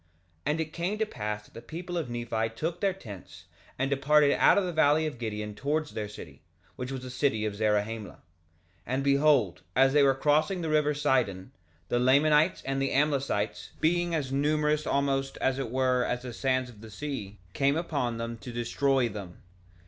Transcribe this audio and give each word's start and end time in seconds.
2:26 0.01 0.07
And 0.47 0.59
it 0.61 0.73
came 0.73 0.97
to 0.97 1.05
pass 1.05 1.45
that 1.45 1.53
the 1.53 1.61
people 1.61 1.95
of 1.95 2.09
Nephi 2.09 2.49
took 2.55 2.81
their 2.81 2.91
tents, 2.91 3.45
and 3.77 3.87
departed 3.87 4.31
out 4.33 4.57
of 4.57 4.63
the 4.63 4.73
valley 4.73 5.05
of 5.05 5.19
Gideon 5.19 5.53
towards 5.53 5.91
their 5.91 6.09
city, 6.09 6.41
which 6.75 6.91
was 6.91 7.03
the 7.03 7.11
city 7.11 7.45
of 7.45 7.55
Zarahemla. 7.55 8.13
2:27 8.15 8.19
And 8.87 9.03
behold, 9.03 9.61
as 9.75 9.93
they 9.93 10.01
were 10.01 10.15
crossing 10.15 10.61
the 10.63 10.69
river 10.69 10.95
Sidon, 10.95 11.51
the 11.89 11.99
Lamanites 11.99 12.63
and 12.63 12.81
the 12.81 12.89
Amlicites, 12.91 13.73
being 13.79 14.15
as 14.15 14.31
numerous 14.31 14.87
almost, 14.87 15.37
as 15.37 15.59
it 15.59 15.69
were, 15.69 16.03
as 16.03 16.23
the 16.23 16.33
sands 16.33 16.71
of 16.71 16.81
the 16.81 16.89
sea, 16.89 17.37
came 17.53 17.77
upon 17.77 18.17
them 18.17 18.39
to 18.39 18.51
destroy 18.51 19.07
them. 19.07 19.43